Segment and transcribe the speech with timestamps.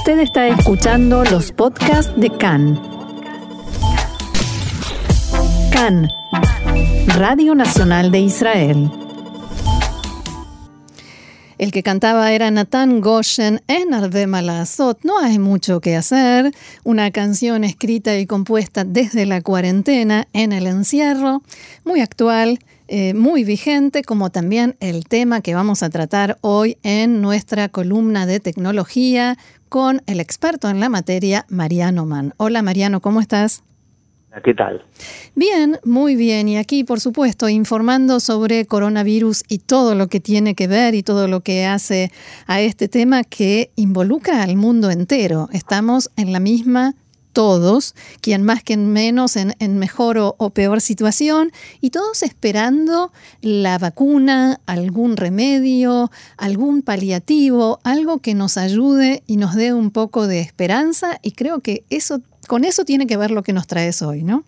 [0.00, 2.80] Usted está escuchando los podcasts de CAN.
[5.70, 6.08] CAN,
[7.18, 8.90] Radio Nacional de Israel.
[11.58, 15.04] El que cantaba era Nathan Goshen en Arde Malazot.
[15.04, 16.50] No hay mucho que hacer.
[16.82, 21.42] Una canción escrita y compuesta desde la cuarentena en el encierro,
[21.84, 22.58] muy actual
[22.92, 28.26] eh, muy vigente, como también el tema que vamos a tratar hoy en nuestra columna
[28.26, 29.38] de tecnología
[29.70, 32.34] con el experto en la materia, Mariano Mann.
[32.36, 33.62] Hola Mariano, ¿cómo estás?
[34.44, 34.84] ¿Qué tal?
[35.34, 36.48] Bien, muy bien.
[36.48, 41.02] Y aquí, por supuesto, informando sobre coronavirus y todo lo que tiene que ver y
[41.02, 42.10] todo lo que hace
[42.46, 45.48] a este tema que involucra al mundo entero.
[45.52, 46.94] Estamos en la misma
[47.32, 54.60] todos, quien más, quien menos, en, mejor o, peor situación, y todos esperando la vacuna,
[54.66, 61.18] algún remedio, algún paliativo, algo que nos ayude y nos dé un poco de esperanza,
[61.22, 64.44] y creo que eso, con eso tiene que ver lo que nos traes hoy, ¿no?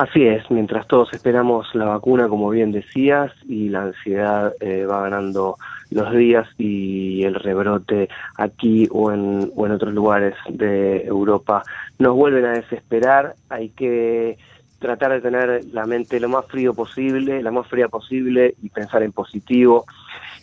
[0.00, 5.02] Así es, mientras todos esperamos la vacuna, como bien decías, y la ansiedad eh, va
[5.02, 5.58] ganando
[5.90, 11.64] los días y el rebrote aquí o en, o en otros lugares de Europa
[11.98, 14.38] nos vuelven a desesperar, hay que
[14.80, 19.02] tratar de tener la mente lo más frío posible, la más fría posible y pensar
[19.02, 19.84] en positivo.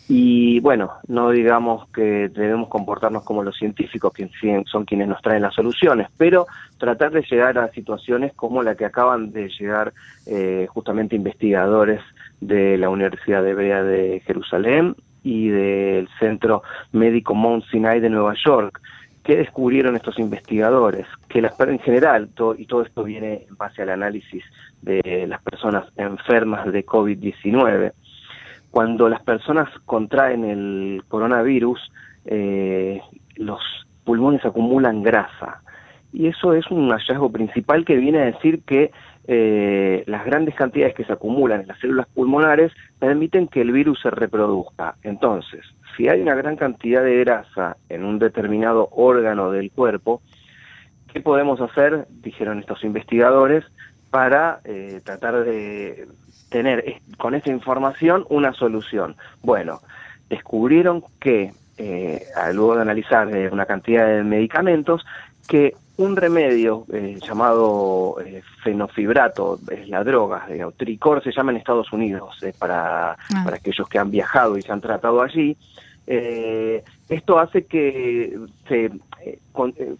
[0.08, 4.30] Y bueno, no digamos que debemos comportarnos como los científicos, que
[4.64, 6.46] son quienes nos traen las soluciones, pero
[6.78, 9.92] tratar de llegar a situaciones como la que acaban de llegar
[10.24, 12.00] eh, justamente investigadores
[12.40, 18.80] de la Universidad Hebrea de Jerusalén y del Centro Médico Mount Sinai de Nueva York.
[19.28, 21.06] ¿Qué descubrieron estos investigadores?
[21.28, 24.42] Que las, en general, y todo esto viene en base al análisis
[24.80, 27.92] de las personas enfermas de COVID-19,
[28.70, 31.92] cuando las personas contraen el coronavirus,
[32.24, 33.02] eh,
[33.34, 33.60] los
[34.04, 35.60] pulmones acumulan grasa.
[36.12, 38.90] Y eso es un hallazgo principal que viene a decir que
[39.26, 44.00] eh, las grandes cantidades que se acumulan en las células pulmonares permiten que el virus
[44.00, 44.96] se reproduzca.
[45.02, 45.60] Entonces,
[45.96, 50.22] si hay una gran cantidad de grasa en un determinado órgano del cuerpo,
[51.12, 52.06] ¿qué podemos hacer?
[52.22, 53.64] Dijeron estos investigadores,
[54.10, 56.08] para eh, tratar de
[56.50, 59.16] tener con esta información una solución.
[59.42, 59.80] Bueno,
[60.28, 65.04] descubrieron que, eh, luego de analizar eh, una cantidad de medicamentos,
[65.46, 68.16] que un remedio eh, llamado
[68.62, 73.16] fenofibrato, es la droga, Tricor se llama en Estados Unidos, para, ah.
[73.44, 75.56] para aquellos que han viajado y se han tratado allí,
[76.06, 78.90] esto hace que se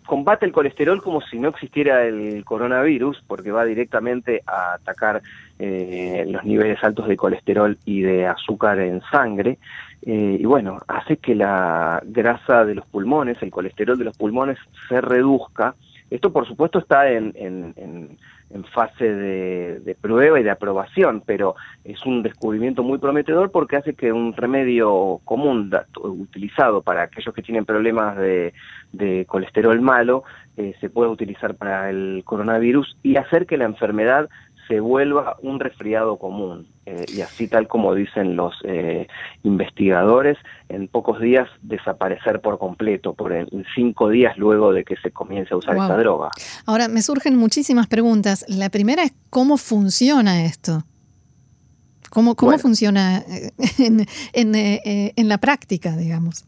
[0.06, 5.22] combate el colesterol como si no existiera el coronavirus, porque va directamente a atacar
[5.58, 9.58] eh, los niveles altos de colesterol y de azúcar en sangre.
[10.06, 14.58] Eh, y bueno, hace que la grasa de los pulmones, el colesterol de los pulmones
[14.88, 15.74] se reduzca.
[16.10, 18.16] Esto, por supuesto, está en, en,
[18.72, 21.54] fase de, de, prueba y de aprobación, pero
[21.84, 25.70] es un descubrimiento muy prometedor porque hace que un remedio común
[26.02, 28.54] utilizado para aquellos que tienen problemas de,
[28.92, 30.24] de colesterol malo
[30.56, 34.28] eh, se pueda utilizar para el coronavirus y hacer que la enfermedad
[34.68, 36.68] se vuelva un resfriado común.
[36.86, 39.08] Eh, y así tal como dicen los eh,
[39.42, 45.10] investigadores, en pocos días desaparecer por completo, por en, cinco días luego de que se
[45.10, 46.30] comience a usar esta droga.
[46.66, 48.44] Ahora, me surgen muchísimas preguntas.
[48.48, 50.84] La primera es, ¿cómo funciona esto?
[52.10, 54.52] ¿Cómo, cómo funciona eh, en, en,
[55.16, 56.46] en, la práctica, digamos?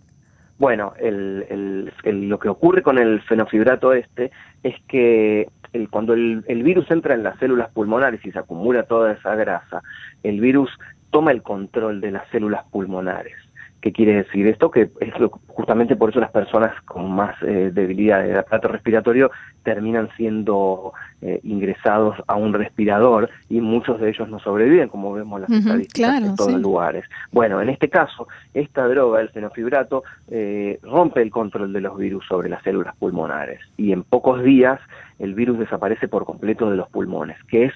[0.58, 4.30] Bueno, el, el, lo que ocurre con el fenofibrato este
[4.62, 8.84] es que el, cuando el, el, virus entra en las células pulmonares y se acumula
[8.84, 9.82] toda esa grasa,
[10.22, 10.70] el virus
[11.10, 13.36] toma el control de las células pulmonares.
[13.80, 14.70] ¿Qué quiere decir esto?
[14.70, 15.14] Que es
[15.48, 19.30] justamente por eso las personas con más eh, debilidad del aparato respiratorio
[19.62, 20.92] terminan siendo
[21.22, 26.22] eh, ingresados a un respirador y muchos de ellos no sobreviven, como vemos las estadísticas
[26.22, 27.04] en todos los lugares.
[27.32, 32.26] Bueno, en este caso, esta droga, el fenofibrato, eh, rompe el control de los virus
[32.26, 34.78] sobre las células pulmonares y en pocos días
[35.18, 37.72] el virus desaparece por completo de los pulmones, que es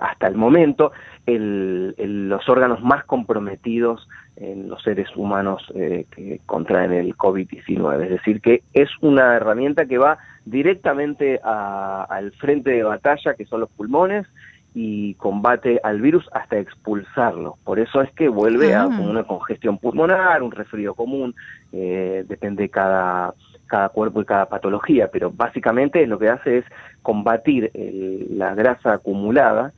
[0.00, 0.92] hasta el momento
[1.26, 8.04] los órganos más comprometidos en los seres humanos eh, que contraen el COVID-19.
[8.04, 13.60] Es decir, que es una herramienta que va directamente al frente de batalla, que son
[13.60, 14.26] los pulmones,
[14.74, 17.58] y combate al virus hasta expulsarlo.
[17.64, 18.86] Por eso es que vuelve a ah.
[18.86, 21.34] una congestión pulmonar, un resfrío común,
[21.72, 23.34] eh, depende cada
[23.68, 26.64] cada cuerpo y cada patología, pero básicamente lo que hace es
[27.02, 29.72] combatir la grasa acumulada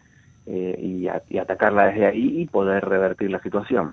[0.53, 3.93] eh, y, atacarla desde ahí y poder revertir la situación.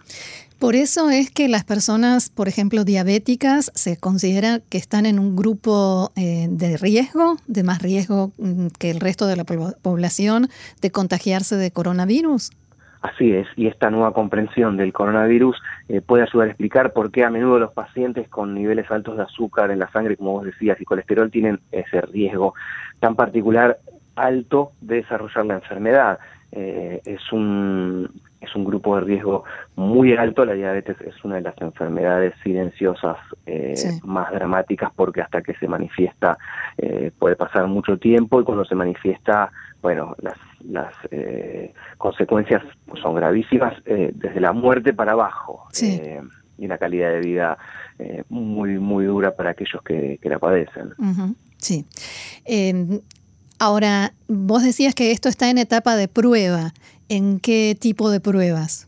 [0.57, 5.35] Por eso es que las personas, por ejemplo, diabéticas, se considera que están en un
[5.35, 10.47] grupo eh, de riesgo, de más riesgo mm, que el resto de la población
[10.81, 12.49] de contagiarse de coronavirus.
[13.07, 17.23] Así es, y esta nueva comprensión del coronavirus eh, puede ayudar a explicar por qué
[17.23, 20.79] a menudo los pacientes con niveles altos de azúcar en la sangre, como vos decías,
[20.81, 22.53] y colesterol tienen ese riesgo
[22.99, 23.77] tan particular
[24.15, 26.19] alto de desarrollar la enfermedad.
[26.51, 28.09] Eh, es un
[28.47, 29.43] es un grupo de riesgo
[29.75, 30.45] muy alto.
[30.45, 35.67] La diabetes es una de las enfermedades silenciosas eh, más dramáticas porque hasta que se
[35.67, 36.37] manifiesta
[36.77, 39.51] eh, puede pasar mucho tiempo y cuando se manifiesta,
[39.81, 42.63] bueno, las, las eh, consecuencias
[43.01, 45.67] son gravísimas desde la muerte para abajo.
[46.59, 47.57] y la calidad de vida
[48.29, 50.93] muy, muy dura para aquellos que, la padecen.
[51.57, 51.85] Sí.
[52.45, 52.99] Em,
[53.59, 56.73] ahora, vos decías que esto está en etapa de prueba.
[57.09, 58.87] ¿En qué tipo de pruebas?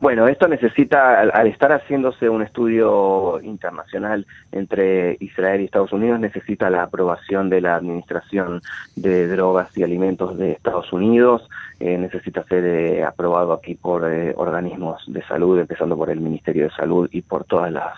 [0.00, 6.70] Bueno, esto necesita, al, estar haciéndose un estudio internacional entre Israel y Estados Unidos, necesita
[6.70, 8.62] la aprobación de la Administración
[8.94, 11.48] de Drogas y Alimentos de Estados Unidos,
[11.80, 16.64] eh, necesita ser eh, aprobado aquí por eh, organismos de salud, empezando por el Ministerio
[16.64, 17.94] de Salud y por todas las,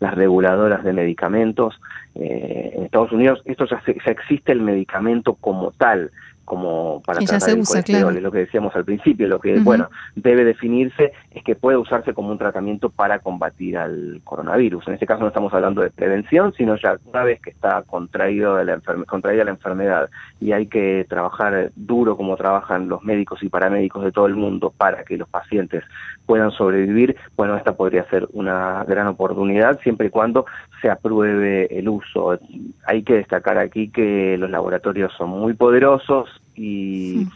[0.00, 1.80] las reguladoras de medicamentos.
[2.14, 6.10] en Estados Unidos esto ya, ya existe el medicamento como tal,
[6.46, 10.44] como para tratar el colesterol, es lo que decíamos al principio, lo que bueno debe
[10.44, 14.88] definirse es que puede usarse como un tratamiento para combatir al coronavirus.
[14.88, 18.56] En este caso no estamos hablando de prevención, sino ya una vez que está contraído
[18.56, 20.08] de la contraída la enfermedad
[20.40, 24.72] y hay que trabajar duro como trabajan los médicos y paramédicos de todo el mundo
[24.76, 25.82] para que los pacientes
[26.26, 30.46] puedan sobrevivir, bueno, esta podría ser una gran oportunidad siempre y cuando
[30.80, 32.38] se apruebe el uso.
[32.86, 37.26] Hay que destacar aquí que los laboratorios son muy poderosos, y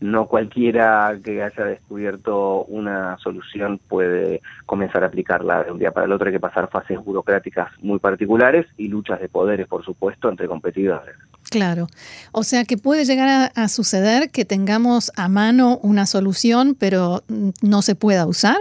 [0.00, 6.06] no cualquiera que haya descubierto una solución puede comenzar a aplicarla de un día para
[6.06, 6.26] el otro.
[6.26, 11.16] Hay que pasar fases burocráticas muy particulares y luchas de poderes, por supuesto, entre competidores.
[11.50, 11.86] Claro.
[12.32, 17.22] O sea que puede llegar a, suceder que tengamos a mano una solución, pero
[17.62, 18.56] no se pueda usar.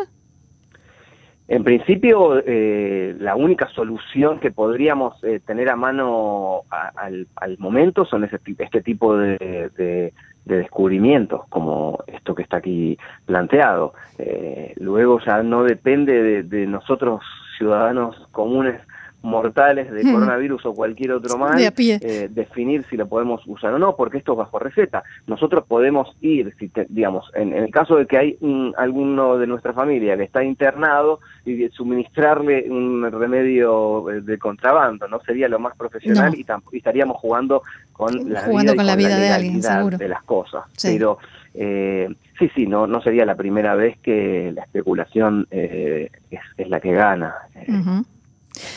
[1.48, 7.28] En principio, eh, la única solución que podríamos eh, tener a mano al,
[7.60, 10.12] momento son este tipo de,
[10.46, 13.94] descubrimientos, como esto que está aquí planteado.
[14.18, 17.22] Eh, luego ya no depende de nosotros,
[17.58, 18.82] ciudadanos comunes,
[19.26, 20.14] mortales de hmm.
[20.14, 24.34] coronavirus o cualquier otro mal, eh, definir si lo podemos usar o no, porque esto
[24.34, 25.04] es bajo receta.
[25.28, 28.38] Nosotros podemos ir, si digamos, en, el caso de que hay
[28.78, 35.20] alguno de nuestra familia que está internado y suministrarle un remedio eh, de contrabando, no
[35.22, 36.46] sería lo más profesional y,
[36.78, 40.66] estaríamos jugando con la vida, con la vida de alguien, de las cosas.
[40.82, 41.18] Pero
[41.54, 46.12] eh, sí, sí, no, no sería la primera vez que la especulación es,
[46.58, 47.34] la que gana.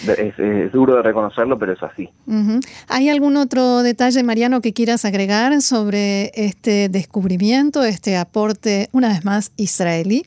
[0.06, 2.08] Es, duro de reconocerlo, pero es así.
[2.88, 9.24] ¿Hay algún otro detalle, Mariano, que quieras agregar sobre este descubrimiento, este aporte, una vez
[9.24, 10.24] más, israelí?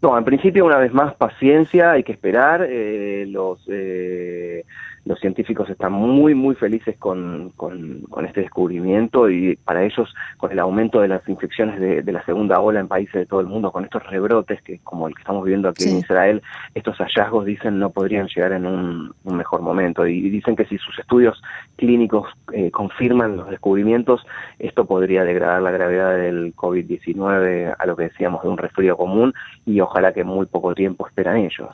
[0.00, 2.64] No, en principio, una vez más, paciencia, hay que esperar.
[2.68, 4.64] Eh, los eh,
[5.08, 10.58] los científicos están muy, muy felices con, con, este descubrimiento y para ellos, con el
[10.58, 13.84] aumento de las infecciones de, la segunda ola en países de todo el mundo, con
[13.84, 16.42] estos rebrotes que como el que estamos viendo aquí en Israel,
[16.74, 20.98] estos hallazgos dicen no podrían llegar en un, mejor momento y dicen que si sus
[20.98, 21.40] estudios
[21.76, 24.26] clínicos eh, confirman los descubrimientos,
[24.58, 29.32] esto podría degradar la gravedad del COVID-19 a lo que decíamos de un resfrío común
[29.64, 31.70] y ojalá que muy poco tiempo esperan ellos.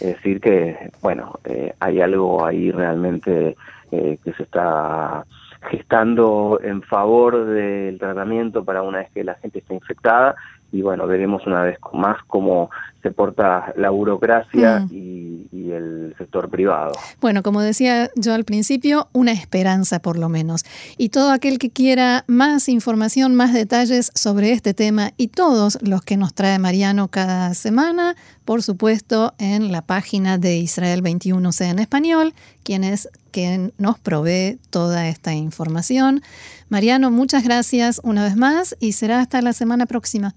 [0.00, 3.56] Es decir que, bueno, eh, hay algo ahí realmente
[3.90, 5.24] eh, que se está
[5.70, 10.36] gestando en favor del tratamiento para una vez que la gente está infectada
[10.70, 12.70] y bueno, veremos una vez más cómo
[13.02, 14.88] se porta la burocracia mm.
[14.92, 15.24] y,
[15.68, 16.92] el sector privado.
[17.20, 20.64] Bueno, como decía yo al principio, una esperanza por lo menos.
[20.96, 26.00] Y todo aquel que quiera más información, más detalles sobre este tema y todos los
[26.00, 28.16] que nos trae Mariano cada semana,
[28.46, 32.32] por supuesto, en la página de Israel 21C en español,
[32.68, 36.20] quien es quien nos provee toda esta información.
[36.68, 40.34] Mariano, muchas gracias una vez más y será hasta la semana próxima.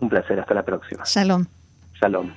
[0.00, 1.02] Un placer, hasta la próxima.
[1.04, 1.44] Shalom.
[2.00, 2.32] Shalom.